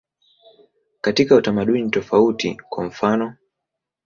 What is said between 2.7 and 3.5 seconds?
mfanof.